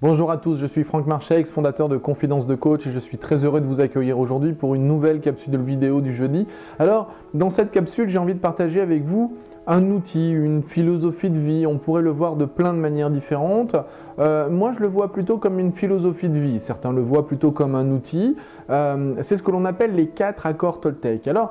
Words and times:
Bonjour 0.00 0.30
à 0.30 0.36
tous, 0.36 0.58
je 0.58 0.66
suis 0.66 0.84
Franck 0.84 1.08
Marchex, 1.08 1.50
fondateur 1.50 1.88
de 1.88 1.96
Confidence 1.96 2.46
de 2.46 2.54
Coach 2.54 2.86
et 2.86 2.92
je 2.92 3.00
suis 3.00 3.18
très 3.18 3.44
heureux 3.44 3.60
de 3.60 3.66
vous 3.66 3.80
accueillir 3.80 4.20
aujourd'hui 4.20 4.52
pour 4.52 4.76
une 4.76 4.86
nouvelle 4.86 5.20
capsule 5.20 5.58
vidéo 5.58 6.00
du 6.00 6.14
jeudi. 6.14 6.46
Alors, 6.78 7.10
dans 7.34 7.50
cette 7.50 7.72
capsule, 7.72 8.08
j'ai 8.08 8.18
envie 8.18 8.34
de 8.34 8.38
partager 8.38 8.80
avec 8.80 9.02
vous 9.02 9.36
un 9.66 9.90
outil, 9.90 10.30
une 10.30 10.62
philosophie 10.62 11.30
de 11.30 11.38
vie. 11.40 11.66
On 11.66 11.78
pourrait 11.78 12.02
le 12.02 12.10
voir 12.10 12.36
de 12.36 12.44
plein 12.44 12.74
de 12.74 12.78
manières 12.78 13.10
différentes. 13.10 13.74
Euh, 14.20 14.48
moi, 14.48 14.70
je 14.72 14.78
le 14.78 14.86
vois 14.86 15.10
plutôt 15.12 15.36
comme 15.36 15.58
une 15.58 15.72
philosophie 15.72 16.28
de 16.28 16.38
vie. 16.38 16.60
Certains 16.60 16.92
le 16.92 17.02
voient 17.02 17.26
plutôt 17.26 17.50
comme 17.50 17.74
un 17.74 17.90
outil. 17.90 18.36
Euh, 18.70 19.14
c'est 19.22 19.36
ce 19.36 19.42
que 19.42 19.50
l'on 19.50 19.64
appelle 19.64 19.96
les 19.96 20.06
quatre 20.06 20.46
accords 20.46 20.80
Toltec. 20.80 21.26
Alors, 21.26 21.50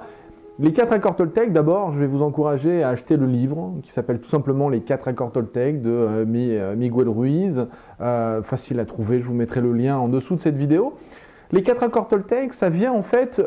les 0.59 0.73
quatre 0.73 0.91
accords 0.91 1.15
Toltec, 1.15 1.53
d'abord, 1.53 1.93
je 1.93 1.99
vais 1.99 2.07
vous 2.07 2.23
encourager 2.23 2.81
à 2.81 2.89
acheter 2.89 3.15
le 3.15 3.27
livre 3.27 3.75
qui 3.83 3.91
s'appelle 3.91 4.19
tout 4.19 4.29
simplement 4.29 4.69
Les 4.69 4.81
quatre 4.81 5.07
accords 5.07 5.31
Toltec 5.31 5.83
de 5.83 5.91
euh, 5.91 6.25
euh, 6.27 6.75
Miguel 6.75 7.09
Ruiz. 7.09 7.67
Euh, 8.01 8.41
facile 8.41 8.79
à 8.79 8.85
trouver, 8.85 9.19
je 9.19 9.25
vous 9.25 9.35
mettrai 9.35 9.61
le 9.61 9.71
lien 9.71 9.97
en 9.97 10.07
dessous 10.07 10.33
de 10.33 10.39
cette 10.39 10.57
vidéo. 10.57 10.95
Les 11.51 11.61
quatre 11.61 11.83
accords 11.83 12.07
Toltec, 12.07 12.55
ça 12.55 12.69
vient 12.69 12.91
en 12.91 13.03
fait 13.03 13.39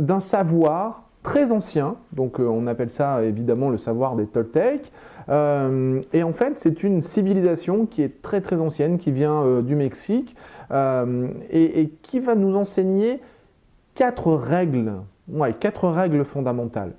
d'un 0.00 0.20
savoir 0.20 1.02
très 1.22 1.52
ancien, 1.52 1.96
donc 2.12 2.38
on 2.38 2.66
appelle 2.66 2.90
ça 2.90 3.22
évidemment 3.22 3.68
le 3.68 3.78
savoir 3.78 4.16
des 4.16 4.26
Toltecs. 4.26 4.90
et 5.28 6.22
en 6.22 6.32
fait, 6.32 6.56
c'est 6.56 6.82
une 6.82 7.02
civilisation 7.02 7.86
qui 7.86 8.02
est 8.02 8.22
très 8.22 8.40
très 8.40 8.56
ancienne, 8.56 8.98
qui 8.98 9.12
vient 9.12 9.60
du 9.60 9.76
Mexique 9.76 10.34
et 10.72 11.92
qui 12.02 12.18
va 12.18 12.34
nous 12.34 12.56
enseigner 12.56 13.20
quatre 13.94 14.32
règles 14.32 14.94
Ouais, 15.28 15.52
quatre 15.52 15.88
règles 15.88 16.24
fondamentales. 16.24 16.92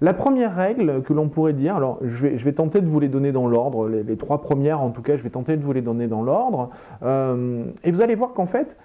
La 0.00 0.12
première 0.12 0.54
règle 0.54 1.02
que 1.02 1.12
l'on 1.12 1.28
pourrait 1.28 1.52
dire, 1.52 1.76
alors 1.76 1.98
je 2.02 2.26
vais, 2.26 2.52
tenter 2.52 2.80
de 2.80 2.86
vous 2.86 3.00
les 3.00 3.08
donner 3.08 3.32
dans 3.32 3.46
l'ordre, 3.46 3.88
les, 3.88 4.16
trois 4.16 4.40
premières 4.40 4.80
en 4.80 4.90
tout 4.90 5.02
cas, 5.02 5.16
je 5.16 5.22
vais 5.22 5.30
tenter 5.30 5.56
de 5.56 5.62
vous 5.62 5.72
les 5.72 5.82
donner 5.82 6.08
dans 6.08 6.22
l'ordre, 6.22 6.70
euh, 7.02 7.64
et 7.84 7.90
vous 7.90 8.02
allez 8.02 8.14
voir 8.14 8.32
qu'en 8.32 8.46
fait, 8.46 8.76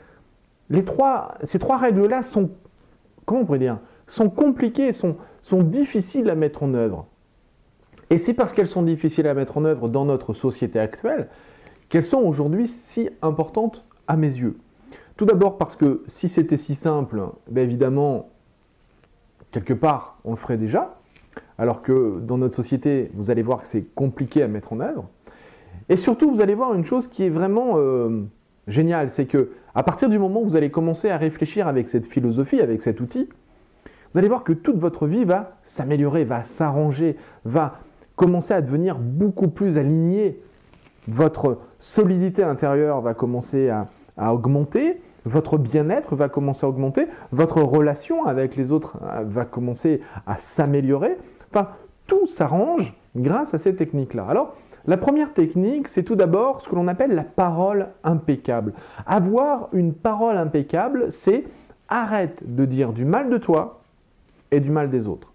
les 0.69 0.85
trois, 0.85 1.35
ces 1.43 1.59
trois 1.59 1.77
règles-là 1.77 2.23
sont, 2.23 2.51
comment 3.25 3.41
on 3.41 3.45
pourrait 3.45 3.59
dire, 3.59 3.79
sont 4.07 4.29
compliquées, 4.29 4.91
sont, 4.91 5.17
sont 5.41 5.63
difficiles 5.63 6.29
à 6.29 6.35
mettre 6.35 6.63
en 6.63 6.73
œuvre. 6.73 7.07
Et 8.11 8.17
c'est 8.17 8.33
parce 8.33 8.53
qu'elles 8.53 8.67
sont 8.67 8.83
difficiles 8.83 9.27
à 9.27 9.33
mettre 9.33 9.57
en 9.57 9.65
œuvre 9.65 9.87
dans 9.87 10.05
notre 10.05 10.33
société 10.33 10.79
actuelle 10.79 11.27
qu'elles 11.89 12.05
sont 12.05 12.21
aujourd'hui 12.21 12.67
si 12.67 13.09
importantes 13.21 13.85
à 14.07 14.15
mes 14.15 14.27
yeux. 14.27 14.57
Tout 15.17 15.25
d'abord 15.25 15.57
parce 15.57 15.75
que 15.75 16.03
si 16.07 16.29
c'était 16.29 16.57
si 16.57 16.75
simple, 16.75 17.21
bien 17.49 17.63
évidemment, 17.63 18.29
quelque 19.51 19.73
part, 19.73 20.19
on 20.25 20.31
le 20.31 20.37
ferait 20.37 20.57
déjà, 20.57 20.99
alors 21.57 21.81
que 21.81 22.19
dans 22.21 22.37
notre 22.37 22.55
société, 22.55 23.11
vous 23.13 23.31
allez 23.31 23.41
voir 23.41 23.61
que 23.61 23.67
c'est 23.67 23.93
compliqué 23.93 24.43
à 24.43 24.47
mettre 24.47 24.73
en 24.73 24.79
œuvre. 24.79 25.09
Et 25.89 25.97
surtout, 25.97 26.31
vous 26.31 26.41
allez 26.41 26.55
voir 26.55 26.73
une 26.73 26.85
chose 26.85 27.07
qui 27.07 27.23
est 27.23 27.29
vraiment 27.29 27.73
euh, 27.75 28.23
géniale, 28.67 29.09
c'est 29.09 29.25
que 29.25 29.51
à 29.75 29.83
partir 29.83 30.09
du 30.09 30.19
moment 30.19 30.41
où 30.41 30.49
vous 30.49 30.55
allez 30.55 30.71
commencer 30.71 31.09
à 31.09 31.17
réfléchir 31.17 31.67
avec 31.67 31.89
cette 31.89 32.05
philosophie, 32.05 32.61
avec 32.61 32.81
cet 32.81 33.01
outil, 33.01 33.29
vous 34.13 34.19
allez 34.19 34.27
voir 34.27 34.43
que 34.43 34.53
toute 34.53 34.77
votre 34.77 35.05
vie 35.05 35.23
va 35.23 35.57
s'améliorer, 35.63 36.23
va 36.23 36.43
s'arranger, 36.43 37.15
va 37.45 37.79
commencer 38.15 38.53
à 38.53 38.61
devenir 38.61 38.97
beaucoup 38.97 39.47
plus 39.47 39.77
alignée. 39.77 40.41
Votre 41.07 41.59
solidité 41.79 42.43
intérieure 42.43 43.01
va 43.01 43.13
commencer 43.13 43.69
à 43.69 44.33
augmenter, 44.33 45.01
votre 45.25 45.57
bien-être 45.57 46.15
va 46.15 46.29
commencer 46.29 46.65
à 46.65 46.69
augmenter, 46.69 47.07
votre 47.31 47.61
relation 47.61 48.25
avec 48.25 48.55
les 48.55 48.71
autres 48.71 48.97
euh, 49.03 49.23
va 49.25 49.45
commencer 49.45 50.01
à 50.25 50.37
s'améliorer. 50.37 51.17
Enfin, 51.51 51.69
tout 52.07 52.27
s'arrange 52.27 52.93
grâce 53.15 53.53
à 53.53 53.57
ces 53.57 53.75
techniques-là. 53.75 54.25
Alors, 54.27 54.55
la 54.85 54.97
première 54.97 55.33
technique, 55.33 55.87
c'est 55.87 56.03
tout 56.03 56.15
d'abord 56.15 56.61
ce 56.61 56.69
que 56.69 56.75
l'on 56.75 56.87
appelle 56.87 57.13
la 57.13 57.23
parole 57.23 57.89
impeccable. 58.03 58.73
Avoir 59.05 59.69
une 59.73 59.93
parole 59.93 60.37
impeccable, 60.37 61.11
c'est 61.11 61.43
arrête 61.89 62.41
de 62.43 62.65
dire 62.65 62.93
du 62.93 63.05
mal 63.05 63.29
de 63.29 63.37
toi 63.37 63.81
et 64.51 64.59
du 64.59 64.71
mal 64.71 64.89
des 64.89 65.07
autres. 65.07 65.31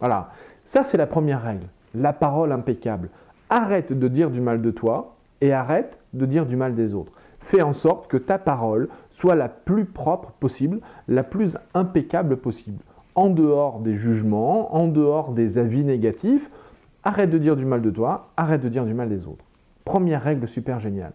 Voilà, 0.00 0.30
ça 0.64 0.82
c'est 0.82 0.96
la 0.96 1.06
première 1.06 1.42
règle, 1.42 1.66
la 1.94 2.12
parole 2.12 2.52
impeccable. 2.52 3.10
Arrête 3.50 3.92
de 3.92 4.08
dire 4.08 4.30
du 4.30 4.40
mal 4.40 4.62
de 4.62 4.70
toi 4.70 5.16
et 5.40 5.52
arrête 5.52 5.98
de 6.12 6.26
dire 6.26 6.46
du 6.46 6.56
mal 6.56 6.74
des 6.74 6.94
autres. 6.94 7.12
Fais 7.40 7.62
en 7.62 7.74
sorte 7.74 8.08
que 8.08 8.16
ta 8.16 8.38
parole 8.38 8.88
soit 9.18 9.34
la 9.34 9.48
plus 9.48 9.84
propre 9.84 10.30
possible, 10.38 10.78
la 11.08 11.24
plus 11.24 11.58
impeccable 11.74 12.36
possible. 12.36 12.78
En 13.16 13.30
dehors 13.30 13.80
des 13.80 13.96
jugements, 13.96 14.76
en 14.76 14.86
dehors 14.86 15.32
des 15.32 15.58
avis 15.58 15.82
négatifs, 15.82 16.48
arrête 17.02 17.28
de 17.28 17.38
dire 17.38 17.56
du 17.56 17.64
mal 17.64 17.82
de 17.82 17.90
toi, 17.90 18.30
arrête 18.36 18.60
de 18.60 18.68
dire 18.68 18.84
du 18.84 18.94
mal 18.94 19.08
des 19.08 19.26
autres. 19.26 19.44
Première 19.84 20.22
règle 20.22 20.46
super 20.46 20.78
géniale. 20.78 21.14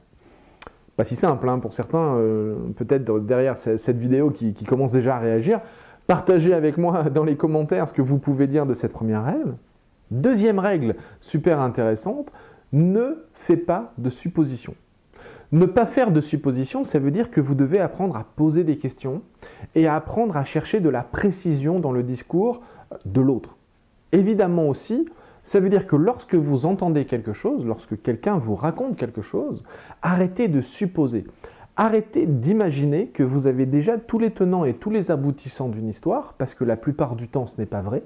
Pas 0.97 1.05
si 1.05 1.15
simple 1.15 1.47
hein, 1.47 1.59
pour 1.59 1.71
certains, 1.71 2.15
euh, 2.17 2.55
peut-être 2.75 3.19
derrière 3.19 3.55
cette 3.55 3.97
vidéo 3.97 4.31
qui, 4.31 4.53
qui 4.53 4.65
commence 4.65 4.91
déjà 4.91 5.15
à 5.15 5.19
réagir. 5.19 5.61
Partagez 6.05 6.53
avec 6.53 6.77
moi 6.77 7.03
dans 7.09 7.23
les 7.23 7.37
commentaires 7.37 7.87
ce 7.87 7.93
que 7.93 8.01
vous 8.01 8.17
pouvez 8.17 8.47
dire 8.47 8.65
de 8.65 8.73
cette 8.73 8.91
première 8.91 9.23
règle. 9.23 9.55
Deuxième 10.11 10.59
règle 10.59 10.95
super 11.21 11.61
intéressante, 11.61 12.33
ne 12.73 13.23
fais 13.33 13.55
pas 13.55 13.93
de 13.97 14.09
suppositions. 14.09 14.75
Ne 15.53 15.67
pas 15.67 15.85
faire 15.85 16.09
de 16.09 16.19
suppositions, 16.19 16.83
ça 16.83 16.97
veut 16.97 17.11
dire 17.11 17.29
que 17.29 17.39
vous 17.39 17.53
devez 17.53 17.79
apprendre 17.79 18.17
à 18.17 18.23
poser 18.23 18.63
des 18.63 18.79
questions 18.79 19.21
et 19.75 19.85
à 19.85 19.95
apprendre 19.95 20.35
à 20.35 20.43
chercher 20.43 20.79
de 20.79 20.89
la 20.89 21.03
précision 21.03 21.79
dans 21.79 21.91
le 21.91 22.01
discours 22.01 22.61
de 23.05 23.21
l'autre. 23.21 23.55
Évidemment 24.13 24.67
aussi, 24.67 25.07
ça 25.43 25.59
veut 25.59 25.69
dire 25.69 25.85
que 25.85 25.95
lorsque 25.95 26.33
vous 26.33 26.65
entendez 26.65 27.05
quelque 27.05 27.33
chose, 27.33 27.67
lorsque 27.67 28.01
quelqu'un 28.01 28.39
vous 28.39 28.55
raconte 28.55 28.97
quelque 28.97 29.21
chose, 29.21 29.63
arrêtez 30.01 30.47
de 30.47 30.61
supposer. 30.61 31.23
Arrêtez 31.75 32.25
d'imaginer 32.25 33.09
que 33.09 33.21
vous 33.21 33.45
avez 33.45 33.67
déjà 33.67 33.99
tous 33.99 34.17
les 34.17 34.31
tenants 34.31 34.65
et 34.65 34.73
tous 34.73 34.89
les 34.89 35.11
aboutissants 35.11 35.69
d'une 35.69 35.87
histoire, 35.87 36.33
parce 36.39 36.55
que 36.55 36.63
la 36.63 36.77
plupart 36.77 37.15
du 37.15 37.27
temps 37.27 37.45
ce 37.45 37.61
n'est 37.61 37.67
pas 37.67 37.81
vrai 37.81 38.01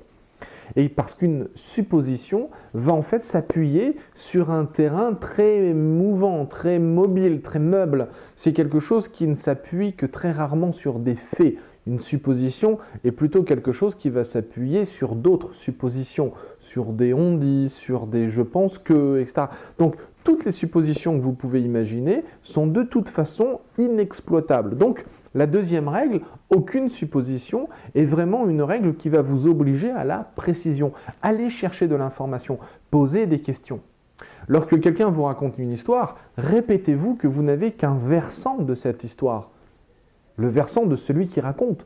et 0.76 0.90
parce 0.90 1.14
qu'une 1.14 1.48
supposition 1.56 2.50
va 2.74 2.94
en 2.94 3.02
fait 3.02 3.24
s'appuyer 3.24 3.98
sur 4.16 4.52
un 4.52 4.66
terrain 4.66 5.14
très 5.14 5.74
mouvant, 5.74 6.46
très 6.46 6.80
mobile, 6.80 7.42
très 7.42 7.60
meuble. 7.60 8.08
C'est 8.36 8.54
quelque 8.54 8.80
chose 8.80 9.08
qui 9.08 9.28
ne 9.28 9.36
s'appuie 9.36 9.94
que 9.94 10.06
très 10.06 10.32
rarement 10.32 10.74
sur 10.74 11.00
des 11.00 11.16
faits. 11.16 11.56
Une 11.88 12.02
supposition 12.02 12.80
est 13.06 13.12
plutôt 13.12 13.44
quelque 13.44 13.72
chose 13.72 13.96
qui 13.96 14.10
va 14.10 14.26
s'appuyer 14.26 14.86
sur 14.86 15.16
d'autres 15.16 15.54
suppositions, 15.54 16.34
sur 16.60 16.92
des 16.92 17.14
on 17.14 17.36
dit, 17.38 17.70
sur 17.70 18.08
des 18.08 18.30
je 18.30 18.42
pense 18.42 18.78
que, 18.78 19.22
etc. 19.22 19.48
Donc 19.80 19.96
toutes 20.26 20.44
les 20.44 20.52
suppositions 20.52 21.18
que 21.18 21.24
vous 21.24 21.32
pouvez 21.32 21.62
imaginer 21.62 22.26
sont 22.44 22.68
de 22.68 22.84
toute 22.84 23.08
façon 23.08 23.62
inexploitables. 23.78 24.78
Donc 24.78 25.06
la 25.36 25.48
deuxième 25.48 25.88
règle, 25.88 26.22
aucune 26.50 26.90
supposition, 26.90 27.70
est 27.96 28.06
vraiment 28.06 28.48
une 28.48 28.62
règle 28.62 28.96
qui 28.96 29.10
va 29.10 29.22
vous 29.22 29.48
obliger 29.48 29.92
à 29.92 30.04
la 30.04 30.30
précision. 30.36 30.94
Allez 31.22 31.50
chercher 31.50 31.88
de 31.88 31.96
l'information, 31.96 32.60
posez 32.92 33.26
des 33.26 33.40
questions. 33.40 33.82
Lorsque 34.48 34.80
quelqu'un 34.80 35.10
vous 35.10 35.24
raconte 35.24 35.58
une 35.58 35.72
histoire, 35.72 36.18
répétez-vous 36.38 37.16
que 37.16 37.28
vous 37.28 37.44
n'avez 37.44 37.72
qu'un 37.72 37.96
versant 37.96 38.58
de 38.58 38.76
cette 38.76 39.04
histoire, 39.04 39.50
le 40.38 40.48
versant 40.48 40.86
de 40.86 40.96
celui 40.96 41.28
qui 41.28 41.42
raconte. 41.42 41.86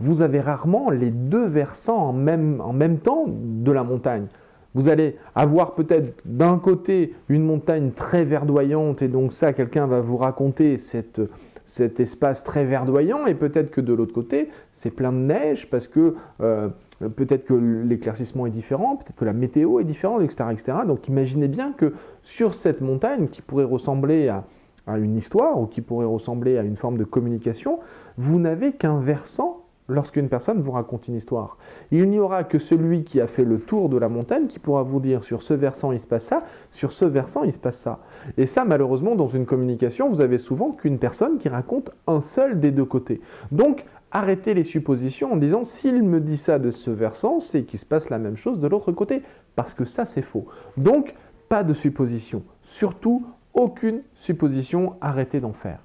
Vous 0.00 0.22
avez 0.22 0.40
rarement 0.40 0.90
les 0.90 1.10
deux 1.10 1.46
versants 1.46 2.08
en 2.08 2.12
même, 2.12 2.60
en 2.60 2.72
même 2.72 2.98
temps 2.98 3.24
de 3.28 3.72
la 3.72 3.84
montagne. 3.84 4.26
Vous 4.74 4.88
allez 4.88 5.16
avoir 5.36 5.74
peut-être 5.74 6.20
d'un 6.24 6.58
côté 6.58 7.14
une 7.28 7.44
montagne 7.44 7.92
très 7.92 8.24
verdoyante 8.24 9.02
et 9.02 9.08
donc 9.08 9.32
ça, 9.32 9.52
quelqu'un 9.52 9.86
va 9.86 10.00
vous 10.00 10.16
raconter 10.16 10.78
cette, 10.78 11.20
cet 11.66 12.00
espace 12.00 12.44
très 12.44 12.64
verdoyant 12.64 13.26
et 13.26 13.34
peut-être 13.34 13.70
que 13.70 13.80
de 13.80 13.92
l'autre 13.92 14.12
côté, 14.12 14.50
c'est 14.72 14.90
plein 14.90 15.12
de 15.12 15.18
neige 15.18 15.68
parce 15.70 15.88
que 15.88 16.14
euh, 16.40 16.68
peut-être 17.16 17.44
que 17.44 17.54
l'éclaircissement 17.54 18.46
est 18.46 18.50
différent, 18.50 18.96
peut-être 18.96 19.16
que 19.16 19.24
la 19.24 19.32
météo 19.32 19.80
est 19.80 19.84
différente, 19.84 20.22
etc., 20.22 20.44
etc. 20.52 20.78
Donc 20.86 21.08
imaginez 21.08 21.48
bien 21.48 21.72
que 21.72 21.94
sur 22.22 22.54
cette 22.54 22.80
montagne 22.80 23.28
qui 23.28 23.42
pourrait 23.42 23.64
ressembler 23.64 24.28
à, 24.28 24.44
à 24.86 24.98
une 24.98 25.16
histoire 25.16 25.60
ou 25.60 25.66
qui 25.66 25.80
pourrait 25.80 26.06
ressembler 26.06 26.58
à 26.58 26.62
une 26.62 26.76
forme 26.76 26.98
de 26.98 27.04
communication, 27.04 27.80
vous 28.16 28.38
n'avez 28.38 28.72
qu'un 28.72 29.00
versant 29.00 29.53
lorsqu'une 29.88 30.28
personne 30.28 30.60
vous 30.60 30.72
raconte 30.72 31.08
une 31.08 31.14
histoire. 31.14 31.58
Il 31.90 32.08
n'y 32.08 32.18
aura 32.18 32.44
que 32.44 32.58
celui 32.58 33.04
qui 33.04 33.20
a 33.20 33.26
fait 33.26 33.44
le 33.44 33.58
tour 33.58 33.88
de 33.88 33.98
la 33.98 34.08
montagne 34.08 34.46
qui 34.46 34.58
pourra 34.58 34.82
vous 34.82 35.00
dire 35.00 35.24
sur 35.24 35.42
ce 35.42 35.54
versant 35.54 35.92
il 35.92 36.00
se 36.00 36.06
passe 36.06 36.24
ça, 36.24 36.42
sur 36.70 36.92
ce 36.92 37.04
versant 37.04 37.44
il 37.44 37.52
se 37.52 37.58
passe 37.58 37.76
ça. 37.76 38.00
Et 38.36 38.46
ça, 38.46 38.64
malheureusement, 38.64 39.14
dans 39.14 39.28
une 39.28 39.46
communication, 39.46 40.08
vous 40.08 40.20
avez 40.20 40.38
souvent 40.38 40.72
qu'une 40.72 40.98
personne 40.98 41.38
qui 41.38 41.48
raconte 41.48 41.90
un 42.06 42.20
seul 42.20 42.60
des 42.60 42.70
deux 42.70 42.84
côtés. 42.84 43.20
Donc, 43.52 43.84
arrêtez 44.10 44.54
les 44.54 44.64
suppositions 44.64 45.32
en 45.32 45.36
disant 45.36 45.64
s'il 45.64 46.02
me 46.02 46.20
dit 46.20 46.36
ça 46.36 46.58
de 46.58 46.70
ce 46.70 46.90
versant, 46.90 47.40
c'est 47.40 47.64
qu'il 47.64 47.78
se 47.78 47.86
passe 47.86 48.10
la 48.10 48.18
même 48.18 48.36
chose 48.36 48.60
de 48.60 48.68
l'autre 48.68 48.92
côté, 48.92 49.22
parce 49.56 49.74
que 49.74 49.84
ça 49.84 50.06
c'est 50.06 50.22
faux. 50.22 50.46
Donc, 50.76 51.14
pas 51.48 51.64
de 51.64 51.74
supposition. 51.74 52.42
Surtout, 52.62 53.26
aucune 53.52 54.02
supposition, 54.14 54.94
arrêtez 55.00 55.40
d'en 55.40 55.52
faire. 55.52 55.80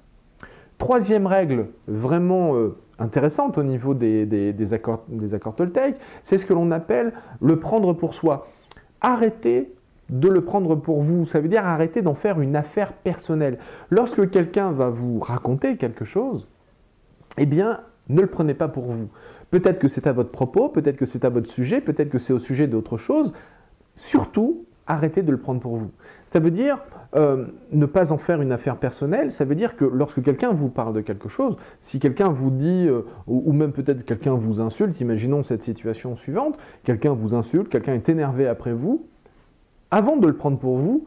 Troisième 0.78 1.26
règle, 1.26 1.66
vraiment 1.86 2.56
euh, 2.56 2.76
intéressante 3.00 3.58
au 3.58 3.62
niveau 3.62 3.94
des, 3.94 4.72
accords, 4.72 5.04
des 5.08 5.38
Toltec, 5.38 5.96
c'est 6.22 6.38
ce 6.38 6.44
que 6.44 6.52
l'on 6.52 6.70
appelle 6.70 7.12
le 7.40 7.58
prendre 7.58 7.92
pour 7.92 8.14
soi. 8.14 8.48
Arrêtez 9.00 9.72
de 10.10 10.28
le 10.28 10.42
prendre 10.42 10.74
pour 10.76 11.02
vous. 11.02 11.24
Ça 11.24 11.40
veut 11.40 11.48
dire 11.48 11.64
arrêter 11.64 12.02
d'en 12.02 12.14
faire 12.14 12.40
une 12.40 12.56
affaire 12.56 12.92
personnelle. 12.92 13.58
Lorsque 13.90 14.30
quelqu'un 14.30 14.72
va 14.72 14.90
vous 14.90 15.18
raconter 15.18 15.76
quelque 15.76 16.04
chose, 16.04 16.46
eh 17.38 17.46
bien, 17.46 17.80
ne 18.08 18.20
le 18.20 18.26
prenez 18.26 18.54
pas 18.54 18.68
pour 18.68 18.84
vous. 18.84 19.08
Peut-être 19.50 19.78
que 19.78 19.88
c'est 19.88 20.06
à 20.06 20.12
votre 20.12 20.30
propos, 20.30 20.68
peut-être 20.68 20.96
que 20.96 21.06
c'est 21.06 21.24
à 21.24 21.28
votre 21.28 21.50
sujet, 21.50 21.80
peut-être 21.80 22.10
que 22.10 22.18
c'est 22.18 22.32
au 22.32 22.38
sujet 22.38 22.66
d'autre 22.66 22.98
chose. 22.98 23.32
Surtout, 23.96 24.64
arrêtez 24.86 25.22
de 25.22 25.30
le 25.30 25.38
prendre 25.38 25.60
pour 25.60 25.76
vous. 25.76 25.90
Ça 26.30 26.38
veut 26.38 26.50
dire 26.50 26.78
euh, 27.16 27.46
ne 27.72 27.86
pas 27.86 28.12
en 28.12 28.18
faire 28.18 28.40
une 28.40 28.52
affaire 28.52 28.76
personnelle, 28.76 29.32
ça 29.32 29.44
veut 29.44 29.56
dire 29.56 29.74
que 29.76 29.84
lorsque 29.84 30.22
quelqu'un 30.22 30.52
vous 30.52 30.68
parle 30.68 30.94
de 30.94 31.00
quelque 31.00 31.28
chose, 31.28 31.56
si 31.80 31.98
quelqu'un 31.98 32.28
vous 32.28 32.50
dit, 32.50 32.86
euh, 32.86 33.02
ou, 33.26 33.52
même 33.52 33.72
peut-être 33.72 34.04
quelqu'un 34.04 34.34
vous 34.34 34.60
insulte, 34.60 35.00
imaginons 35.00 35.42
cette 35.42 35.64
situation 35.64 36.14
suivante, 36.14 36.56
quelqu'un 36.84 37.12
vous 37.12 37.34
insulte, 37.34 37.68
quelqu'un 37.68 37.94
est 37.94 38.08
énervé 38.08 38.46
après 38.46 38.72
vous, 38.72 39.06
avant 39.90 40.16
de 40.16 40.28
le 40.28 40.34
prendre 40.34 40.58
pour 40.58 40.78
vous, 40.78 41.04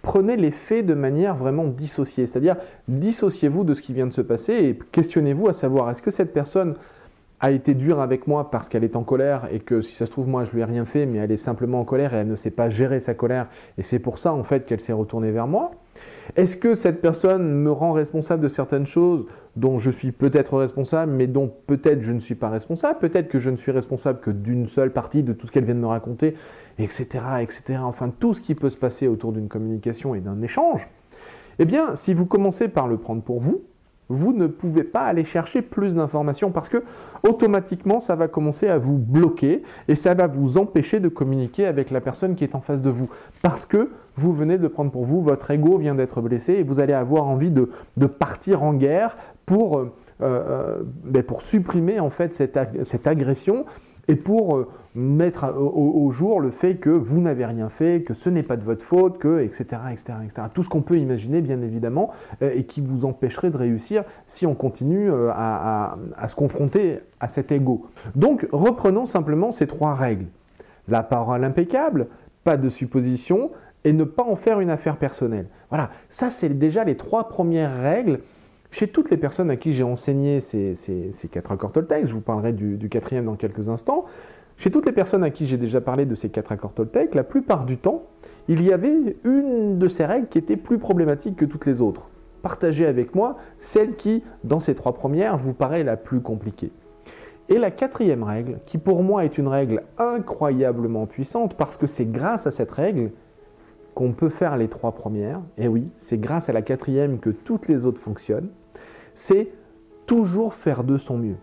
prenez 0.00 0.38
les 0.38 0.50
faits 0.50 0.86
de 0.86 0.94
manière 0.94 1.36
vraiment 1.36 1.66
dissociée, 1.66 2.26
c'est-à-dire 2.26 2.56
dissociez-vous 2.88 3.64
de 3.64 3.74
ce 3.74 3.82
qui 3.82 3.92
vient 3.92 4.06
de 4.06 4.12
se 4.12 4.22
passer 4.22 4.54
et 4.54 4.78
questionnez-vous 4.90 5.48
à 5.48 5.52
savoir 5.52 5.90
est-ce 5.90 6.00
que 6.00 6.10
cette 6.10 6.32
personne 6.32 6.76
a 7.42 7.50
été 7.50 7.74
dure 7.74 8.00
avec 8.00 8.28
moi 8.28 8.50
parce 8.52 8.68
qu'elle 8.68 8.84
est 8.84 8.94
en 8.94 9.02
colère 9.02 9.48
et 9.50 9.58
que 9.58 9.82
si 9.82 9.96
ça 9.96 10.06
se 10.06 10.12
trouve 10.12 10.28
moi 10.28 10.44
je 10.44 10.52
lui 10.52 10.60
ai 10.60 10.64
rien 10.64 10.84
fait 10.84 11.06
mais 11.06 11.18
elle 11.18 11.32
est 11.32 11.36
simplement 11.36 11.80
en 11.80 11.84
colère 11.84 12.14
et 12.14 12.18
elle 12.18 12.28
ne 12.28 12.36
sait 12.36 12.52
pas 12.52 12.70
gérer 12.70 13.00
sa 13.00 13.14
colère. 13.14 13.48
Et 13.78 13.82
c'est 13.82 13.98
pour 13.98 14.18
ça 14.18 14.32
en 14.32 14.44
fait 14.44 14.64
qu'elle 14.64 14.80
s'est 14.80 14.92
retournée 14.92 15.32
vers 15.32 15.48
moi. 15.48 15.72
Est-ce 16.36 16.56
que 16.56 16.76
cette 16.76 17.00
personne 17.00 17.52
me 17.52 17.72
rend 17.72 17.92
responsable 17.92 18.44
de 18.44 18.48
certaines 18.48 18.86
choses 18.86 19.26
dont 19.56 19.80
je 19.80 19.90
suis 19.90 20.12
peut-être 20.12 20.56
responsable 20.56 21.10
mais 21.10 21.26
dont 21.26 21.52
peut-être 21.66 22.00
je 22.02 22.12
ne 22.12 22.20
suis 22.20 22.36
pas 22.36 22.48
responsable? 22.48 23.00
Peut-être 23.00 23.26
que 23.26 23.40
je 23.40 23.50
ne 23.50 23.56
suis 23.56 23.72
responsable 23.72 24.20
que 24.20 24.30
d'une 24.30 24.68
seule 24.68 24.92
partie 24.92 25.24
de 25.24 25.32
tout 25.32 25.48
ce 25.48 25.52
qu'elle 25.52 25.64
vient 25.64 25.74
de 25.74 25.80
me 25.80 25.86
raconter 25.86 26.36
etc 26.78 27.24
etc 27.40 27.80
enfin 27.82 28.10
tout 28.20 28.34
ce 28.34 28.40
qui 28.40 28.54
peut 28.54 28.70
se 28.70 28.78
passer 28.78 29.08
autour 29.08 29.32
d'une 29.32 29.48
communication 29.48 30.14
et 30.14 30.20
d'un 30.20 30.40
échange. 30.42 30.88
Eh 31.58 31.64
bien 31.64 31.96
si 31.96 32.14
vous 32.14 32.24
commencez 32.24 32.68
par 32.68 32.86
le 32.86 32.98
prendre 32.98 33.22
pour 33.22 33.40
vous 33.40 33.64
vous 34.12 34.32
ne 34.32 34.46
pouvez 34.46 34.84
pas 34.84 35.02
aller 35.02 35.24
chercher 35.24 35.62
plus 35.62 35.94
d'informations 35.94 36.50
parce 36.50 36.68
que 36.68 36.84
automatiquement 37.26 38.00
ça 38.00 38.14
va 38.14 38.28
commencer 38.28 38.68
à 38.68 38.78
vous 38.78 38.98
bloquer 38.98 39.62
et 39.88 39.94
ça 39.94 40.14
va 40.14 40.26
vous 40.26 40.58
empêcher 40.58 41.00
de 41.00 41.08
communiquer 41.08 41.66
avec 41.66 41.90
la 41.90 42.00
personne 42.00 42.34
qui 42.34 42.44
est 42.44 42.54
en 42.54 42.60
face 42.60 42.82
de 42.82 42.90
vous. 42.90 43.08
Parce 43.42 43.66
que 43.66 43.90
vous 44.16 44.32
venez 44.32 44.58
de 44.58 44.68
prendre 44.68 44.90
pour 44.90 45.04
vous, 45.04 45.22
votre 45.22 45.50
ego 45.50 45.78
vient 45.78 45.94
d'être 45.94 46.20
blessé 46.20 46.54
et 46.54 46.62
vous 46.62 46.80
allez 46.80 46.92
avoir 46.92 47.24
envie 47.24 47.50
de, 47.50 47.68
partir 48.06 48.62
en 48.62 48.74
guerre 48.74 49.16
pour, 49.46 49.78
euh, 49.78 49.92
euh, 50.20 50.82
ben 51.04 51.22
pour 51.22 51.42
supprimer 51.42 51.98
en 52.00 52.10
fait 52.10 52.34
cette, 52.34 52.58
cette 52.84 53.06
agression 53.06 53.64
et 54.12 54.16
pour 54.16 54.56
euh, 54.56 54.68
mettre 54.94 55.54
au, 55.56 56.10
jour 56.10 56.38
le 56.38 56.50
fait 56.50 56.74
que 56.74 56.90
vous 56.90 57.18
n'avez 57.22 57.46
rien 57.46 57.70
fait, 57.70 58.02
que 58.02 58.12
ce 58.12 58.28
n'est 58.28 58.42
pas 58.42 58.58
de 58.58 58.62
votre 58.62 58.84
faute, 58.84 59.16
que 59.16 59.40
etc. 59.40 59.64
etc.. 59.90 60.12
Tout 60.52 60.62
ce 60.62 60.68
qu'on 60.68 60.82
peut 60.82 60.98
imaginer, 60.98 61.40
bien 61.40 61.62
évidemment, 61.62 62.10
euh, 62.42 62.50
et 62.54 62.64
qui 62.64 62.82
vous 62.82 63.06
empêcherait 63.06 63.50
de 63.50 63.56
réussir 63.56 64.04
si 64.26 64.44
on 64.46 64.54
continue 64.54 65.10
euh, 65.10 65.30
à, 65.32 65.96
à 66.14 66.28
se 66.28 66.36
confronter 66.36 67.00
à 67.20 67.28
cet 67.28 67.52
ego. 67.52 67.86
Donc, 68.14 68.46
reprenons 68.52 69.06
simplement 69.06 69.50
ces 69.50 69.66
trois 69.66 69.94
règles. 69.94 70.26
La 70.88 71.02
parole 71.02 71.42
impeccable, 71.44 72.08
pas 72.44 72.58
de 72.58 72.68
supposition, 72.68 73.50
et 73.84 73.94
ne 73.94 74.04
pas 74.04 74.24
en 74.24 74.36
faire 74.36 74.60
une 74.60 74.70
affaire 74.70 74.98
personnelle. 74.98 75.46
Voilà, 75.70 75.88
ça 76.10 76.28
c'est 76.28 76.50
déjà 76.50 76.84
les 76.84 76.98
trois 76.98 77.30
premières 77.30 77.80
règles 77.80 78.20
chez 78.72 78.88
toutes 78.88 79.10
les 79.10 79.18
personnes 79.18 79.50
à 79.50 79.56
qui 79.56 79.74
j'ai 79.74 79.82
enseigné 79.82 80.40
ces, 80.40 80.74
quatre 81.30 81.52
accords 81.52 81.72
Toltec, 81.72 82.06
je 82.06 82.12
vous 82.12 82.20
parlerai 82.20 82.52
du, 82.52 82.88
quatrième 82.88 83.26
dans 83.26 83.36
quelques 83.36 83.68
instants, 83.68 84.06
chez 84.56 84.70
toutes 84.70 84.86
les 84.86 84.92
personnes 84.92 85.22
à 85.22 85.30
qui 85.30 85.46
j'ai 85.46 85.58
déjà 85.58 85.80
parlé 85.80 86.06
de 86.06 86.14
ces 86.14 86.30
quatre 86.30 86.52
accords 86.52 86.72
Toltec, 86.72 87.14
la 87.14 87.22
plupart 87.22 87.66
du 87.66 87.76
temps, 87.76 88.04
il 88.48 88.62
y 88.62 88.72
avait 88.72 89.16
une 89.24 89.78
de 89.78 89.88
ces 89.88 90.04
règles 90.04 90.26
qui 90.28 90.38
était 90.38 90.56
plus 90.56 90.78
problématique 90.78 91.36
que 91.36 91.44
toutes 91.44 91.66
les 91.66 91.80
autres. 91.80 92.08
Partagez 92.40 92.86
avec 92.86 93.14
moi 93.14 93.36
celle 93.60 93.94
qui, 93.94 94.24
dans 94.42 94.58
ces 94.58 94.74
trois 94.74 94.94
premières, 94.94 95.36
vous 95.36 95.52
paraît 95.52 95.84
la 95.84 95.96
plus 95.96 96.20
compliquée. 96.20 96.72
Et 97.50 97.58
la 97.58 97.70
quatrième 97.70 98.22
règle, 98.22 98.58
qui 98.64 98.78
pour 98.78 99.02
moi 99.02 99.24
est 99.24 99.36
une 99.36 99.48
règle 99.48 99.82
incroyablement 99.98 101.06
puissante, 101.06 101.54
parce 101.54 101.76
que 101.76 101.86
c'est 101.86 102.10
grâce 102.10 102.46
à 102.46 102.50
cette 102.50 102.70
règle 102.70 103.10
qu'on 103.94 104.12
peut 104.12 104.30
faire 104.30 104.56
les 104.56 104.68
trois 104.68 104.92
premières, 104.92 105.42
et 105.58 105.68
oui, 105.68 105.88
c'est 106.00 106.18
grâce 106.18 106.48
à 106.48 106.52
la 106.54 106.62
quatrième 106.62 107.18
que 107.18 107.28
toutes 107.28 107.68
les 107.68 107.84
autres 107.84 108.00
fonctionnent, 108.00 108.48
c'est 109.14 109.50
toujours 110.06 110.54
faire 110.54 110.84
de 110.84 110.96
son 110.98 111.18
mieux. 111.18 111.36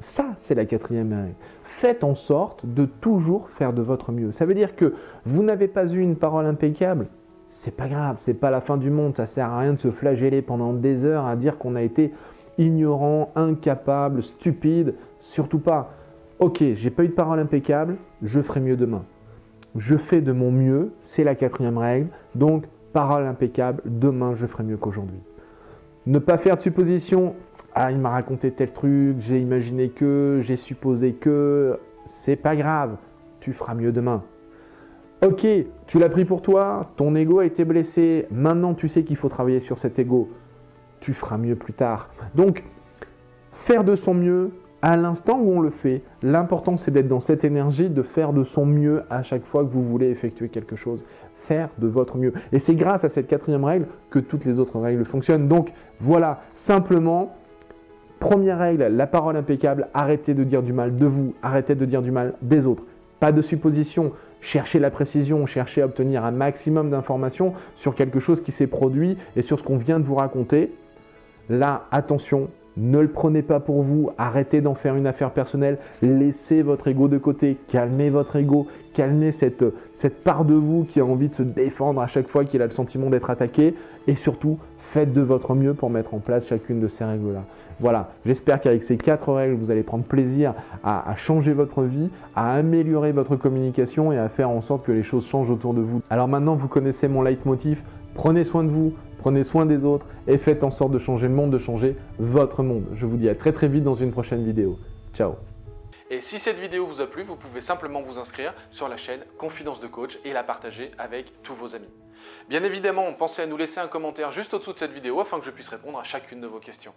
Ça, 0.00 0.34
c'est 0.38 0.54
la 0.54 0.64
quatrième 0.64 1.12
règle. 1.12 1.34
Faites 1.62 2.04
en 2.04 2.14
sorte 2.14 2.66
de 2.66 2.84
toujours 2.84 3.48
faire 3.50 3.72
de 3.72 3.82
votre 3.82 4.12
mieux. 4.12 4.32
Ça 4.32 4.46
veut 4.46 4.54
dire 4.54 4.74
que 4.76 4.94
vous 5.24 5.42
n'avez 5.42 5.68
pas 5.68 5.86
eu 5.86 6.00
une 6.00 6.16
parole 6.16 6.46
impeccable, 6.46 7.06
c'est 7.50 7.76
pas 7.76 7.88
grave, 7.88 8.16
c'est 8.18 8.34
pas 8.34 8.50
la 8.50 8.60
fin 8.60 8.76
du 8.76 8.90
monde, 8.90 9.16
ça 9.16 9.26
sert 9.26 9.48
à 9.50 9.60
rien 9.60 9.74
de 9.74 9.78
se 9.78 9.90
flageller 9.90 10.42
pendant 10.42 10.72
des 10.72 11.04
heures 11.04 11.26
à 11.26 11.36
dire 11.36 11.58
qu'on 11.58 11.76
a 11.76 11.82
été 11.82 12.12
ignorant, 12.58 13.30
incapable, 13.36 14.22
stupide, 14.22 14.94
surtout 15.20 15.60
pas. 15.60 15.94
Ok, 16.40 16.62
j'ai 16.74 16.90
pas 16.90 17.04
eu 17.04 17.08
de 17.08 17.12
parole 17.12 17.38
impeccable, 17.38 17.96
je 18.22 18.40
ferai 18.40 18.60
mieux 18.60 18.76
demain. 18.76 19.04
Je 19.76 19.96
fais 19.96 20.20
de 20.20 20.32
mon 20.32 20.50
mieux, 20.50 20.92
c'est 21.02 21.24
la 21.24 21.34
quatrième 21.34 21.78
règle, 21.78 22.08
donc 22.34 22.64
parole 22.92 23.24
impeccable, 23.26 23.82
demain 23.86 24.34
je 24.34 24.46
ferai 24.46 24.64
mieux 24.64 24.76
qu'aujourd'hui. 24.76 25.20
Ne 26.06 26.18
pas 26.18 26.36
faire 26.36 26.56
de 26.56 26.62
supposition. 26.62 27.36
Ah, 27.74 27.92
il 27.92 27.98
m'a 27.98 28.10
raconté 28.10 28.50
tel 28.50 28.72
truc, 28.72 29.16
j'ai 29.20 29.38
imaginé 29.38 29.88
que, 29.88 30.40
j'ai 30.42 30.56
supposé 30.56 31.12
que. 31.12 31.78
C'est 32.06 32.36
pas 32.36 32.56
grave, 32.56 32.96
tu 33.40 33.52
feras 33.52 33.74
mieux 33.74 33.92
demain. 33.92 34.22
Ok, 35.24 35.46
tu 35.86 35.98
l'as 36.00 36.08
pris 36.08 36.24
pour 36.24 36.42
toi, 36.42 36.90
ton 36.96 37.14
ego 37.14 37.38
a 37.38 37.46
été 37.46 37.64
blessé, 37.64 38.26
maintenant 38.32 38.74
tu 38.74 38.88
sais 38.88 39.04
qu'il 39.04 39.16
faut 39.16 39.28
travailler 39.28 39.60
sur 39.60 39.78
cet 39.78 40.00
ego. 40.00 40.28
Tu 41.00 41.14
feras 41.14 41.38
mieux 41.38 41.54
plus 41.54 41.72
tard. 41.72 42.10
Donc, 42.34 42.64
faire 43.52 43.84
de 43.84 43.94
son 43.94 44.14
mieux 44.14 44.50
à 44.82 44.96
l'instant 44.96 45.38
où 45.40 45.52
on 45.52 45.60
le 45.60 45.70
fait, 45.70 46.02
l'important 46.22 46.76
c'est 46.76 46.90
d'être 46.90 47.06
dans 47.06 47.20
cette 47.20 47.44
énergie, 47.44 47.88
de 47.88 48.02
faire 48.02 48.32
de 48.32 48.42
son 48.42 48.66
mieux 48.66 49.04
à 49.08 49.22
chaque 49.22 49.44
fois 49.44 49.64
que 49.64 49.70
vous 49.70 49.84
voulez 49.84 50.08
effectuer 50.08 50.48
quelque 50.48 50.74
chose 50.74 51.04
faire 51.46 51.68
de 51.78 51.86
votre 51.86 52.16
mieux. 52.18 52.32
Et 52.52 52.58
c'est 52.58 52.74
grâce 52.74 53.04
à 53.04 53.08
cette 53.08 53.26
quatrième 53.26 53.64
règle 53.64 53.86
que 54.10 54.18
toutes 54.18 54.44
les 54.44 54.58
autres 54.58 54.78
règles 54.78 55.04
fonctionnent. 55.04 55.48
Donc 55.48 55.72
voilà, 56.00 56.42
simplement, 56.54 57.36
première 58.18 58.58
règle, 58.58 58.84
la 58.84 59.06
parole 59.06 59.36
impeccable, 59.36 59.88
arrêtez 59.94 60.34
de 60.34 60.44
dire 60.44 60.62
du 60.62 60.72
mal 60.72 60.96
de 60.96 61.06
vous, 61.06 61.34
arrêtez 61.42 61.74
de 61.74 61.84
dire 61.84 62.02
du 62.02 62.10
mal 62.10 62.34
des 62.42 62.66
autres. 62.66 62.84
Pas 63.20 63.32
de 63.32 63.42
supposition, 63.42 64.12
cherchez 64.40 64.78
la 64.78 64.90
précision, 64.90 65.46
cherchez 65.46 65.82
à 65.82 65.86
obtenir 65.86 66.24
un 66.24 66.30
maximum 66.32 66.90
d'informations 66.90 67.54
sur 67.76 67.94
quelque 67.94 68.20
chose 68.20 68.42
qui 68.42 68.52
s'est 68.52 68.66
produit 68.66 69.16
et 69.36 69.42
sur 69.42 69.58
ce 69.58 69.64
qu'on 69.64 69.78
vient 69.78 70.00
de 70.00 70.04
vous 70.04 70.16
raconter. 70.16 70.72
Là, 71.48 71.86
attention, 71.90 72.48
ne 72.76 72.98
le 72.98 73.08
prenez 73.08 73.42
pas 73.42 73.60
pour 73.60 73.82
vous, 73.82 74.10
arrêtez 74.18 74.60
d'en 74.60 74.74
faire 74.74 74.96
une 74.96 75.06
affaire 75.06 75.30
personnelle, 75.30 75.78
laissez 76.00 76.62
votre 76.62 76.88
ego 76.88 77.08
de 77.08 77.18
côté, 77.18 77.56
calmez 77.68 78.10
votre 78.10 78.36
ego, 78.36 78.66
calmez 78.94 79.32
cette, 79.32 79.64
part 80.24 80.44
de 80.44 80.54
vous 80.54 80.84
qui 80.84 81.00
a 81.00 81.04
envie 81.04 81.28
de 81.28 81.34
se 81.34 81.42
défendre 81.42 82.00
à 82.00 82.06
chaque 82.06 82.28
fois 82.28 82.44
qu'il 82.44 82.62
a 82.62 82.66
le 82.66 82.72
sentiment 82.72 83.10
d'être 83.10 83.30
attaqué, 83.30 83.74
et 84.06 84.16
surtout, 84.16 84.58
faites 84.78 85.12
de 85.12 85.20
votre 85.20 85.54
mieux 85.54 85.74
pour 85.74 85.90
mettre 85.90 86.14
en 86.14 86.18
place 86.18 86.46
chacune 86.46 86.80
de 86.80 86.88
ces 86.88 87.04
règles-là. 87.04 87.44
Voilà, 87.80 88.10
j'espère 88.26 88.60
qu'avec 88.60 88.84
ces 88.84 88.96
quatre 88.96 89.32
règles, 89.32 89.54
vous 89.54 89.70
allez 89.70 89.82
prendre 89.82 90.04
plaisir 90.04 90.54
à, 90.84 91.10
à, 91.10 91.16
changer 91.16 91.52
votre 91.52 91.82
vie, 91.82 92.10
à 92.36 92.54
améliorer 92.54 93.12
votre 93.12 93.36
communication 93.36 94.12
et 94.12 94.18
à 94.18 94.28
faire 94.28 94.50
en 94.50 94.62
sorte 94.62 94.84
que 94.84 94.92
les 94.92 95.02
choses 95.02 95.26
changent 95.26 95.50
autour 95.50 95.74
de 95.74 95.80
vous. 95.80 96.02
Alors 96.10 96.28
maintenant, 96.28 96.54
vous 96.54 96.68
connaissez 96.68 97.08
mon 97.08 97.22
leitmotiv, 97.22 97.82
prenez 98.14 98.44
soin 98.44 98.64
de 98.64 98.68
vous, 98.68 98.92
prenez 99.22 99.44
soin 99.44 99.66
des 99.66 99.84
autres 99.84 100.04
et 100.26 100.36
faites 100.36 100.64
en 100.64 100.72
sorte 100.72 100.90
de 100.90 100.98
changer 100.98 101.28
le 101.28 101.34
monde, 101.34 101.52
de 101.52 101.58
changer 101.58 101.96
votre 102.18 102.64
monde. 102.64 102.86
Je 102.96 103.06
vous 103.06 103.16
dis 103.16 103.28
à 103.28 103.36
très 103.36 103.52
très 103.52 103.68
vite 103.68 103.84
dans 103.84 103.94
une 103.94 104.10
prochaine 104.10 104.44
vidéo. 104.44 104.78
Ciao 105.14 105.34
et 106.10 106.20
si 106.20 106.38
cette 106.38 106.58
vidéo 106.58 106.86
vous 106.86 107.00
a 107.00 107.06
plu, 107.06 107.22
vous 107.22 107.36
pouvez 107.36 107.62
simplement 107.62 108.02
vous 108.02 108.18
inscrire 108.18 108.52
sur 108.70 108.86
la 108.86 108.98
chaîne 108.98 109.24
Confidence 109.38 109.80
de 109.80 109.86
Coach 109.86 110.18
et 110.26 110.34
la 110.34 110.42
partager 110.42 110.90
avec 110.98 111.42
tous 111.42 111.54
vos 111.54 111.74
amis. 111.74 111.88
Bien 112.50 112.62
évidemment, 112.64 113.10
pensez 113.14 113.40
à 113.40 113.46
nous 113.46 113.56
laisser 113.56 113.80
un 113.80 113.88
commentaire 113.88 114.30
juste 114.30 114.52
au-dessous 114.52 114.74
de 114.74 114.78
cette 114.78 114.92
vidéo 114.92 115.20
afin 115.20 115.38
que 115.38 115.46
je 115.46 115.50
puisse 115.50 115.70
répondre 115.70 115.98
à 115.98 116.04
chacune 116.04 116.42
de 116.42 116.46
vos 116.46 116.60
questions. 116.60 116.92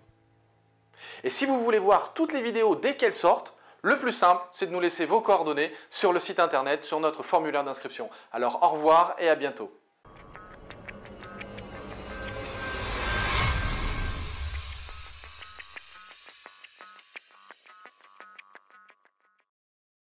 Et 1.24 1.30
si 1.30 1.46
vous 1.46 1.62
voulez 1.62 1.80
voir 1.80 2.14
toutes 2.14 2.34
les 2.34 2.42
vidéos 2.42 2.76
dès 2.76 2.96
qu'elles 2.96 3.14
sortent, 3.14 3.56
le 3.84 3.98
plus 3.98 4.12
simple, 4.12 4.42
c'est 4.52 4.66
de 4.66 4.74
nous 4.74 4.82
laisser 4.82 5.06
vos 5.06 5.22
coordonnées 5.22 5.72
sur 5.90 6.12
le 6.12 6.20
site 6.20 6.42
internet, 6.42 6.84
sur 6.84 7.00
notre 7.00 7.24
formulaire 7.24 7.64
d'inscription. 7.64 8.10
Alors 8.34 8.60
au 8.64 8.68
revoir 8.68 9.16
et 9.18 9.30
à 9.30 9.36
bientôt. 9.36 9.72